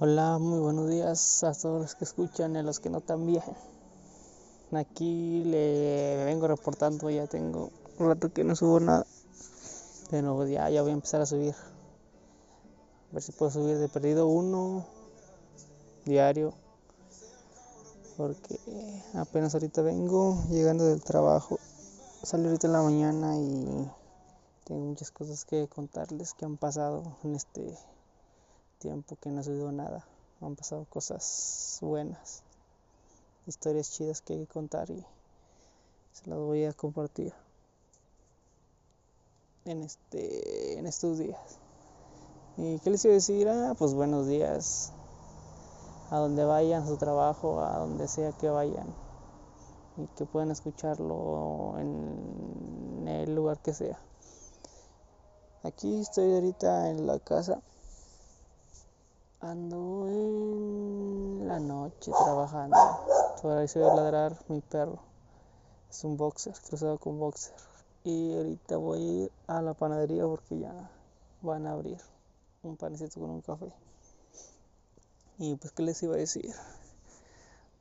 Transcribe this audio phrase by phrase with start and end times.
[0.00, 3.44] Hola, muy buenos días a todos los que escuchan y a los que no también.
[4.72, 9.06] Aquí le vengo reportando, ya tengo un rato que no subo nada.
[10.10, 11.54] Pero ya, ya voy a empezar a subir.
[11.54, 14.84] A ver si puedo subir de perdido uno
[16.04, 16.54] diario.
[18.16, 18.58] Porque
[19.14, 21.60] apenas ahorita vengo llegando del trabajo.
[22.24, 23.88] Salí ahorita en la mañana y
[24.64, 27.78] tengo muchas cosas que contarles que han pasado en este
[28.78, 30.06] tiempo que no ha subido nada.
[30.40, 32.42] Han pasado cosas buenas,
[33.46, 35.04] historias chidas que hay que contar y
[36.12, 37.32] se las voy a compartir
[39.64, 41.58] en este en estos días.
[42.56, 43.48] ¿Y qué les iba a decir?
[43.48, 44.92] Ah, pues buenos días.
[46.10, 48.86] A donde vayan, a su trabajo, a donde sea que vayan.
[49.96, 53.98] Y que puedan escucharlo en el lugar que sea.
[55.64, 57.60] Aquí estoy ahorita en la casa
[59.44, 62.78] Ando en la noche trabajando.
[63.44, 65.00] Ahí se ve ladrar mi perro.
[65.90, 67.54] Es un boxer, cruzado con boxer.
[68.04, 70.90] Y ahorita voy a ir a la panadería porque ya
[71.42, 71.98] van a abrir
[72.62, 73.70] un panecito con un café.
[75.36, 76.54] Y pues, ¿qué les iba a decir?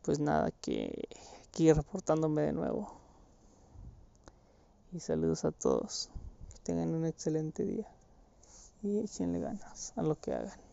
[0.02, 1.08] Pues nada, que
[1.48, 2.92] aquí reportándome de nuevo.
[4.92, 6.10] Y saludos a todos.
[6.50, 7.88] Que tengan un excelente día.
[8.82, 10.73] Y échenle ganas a lo que hagan.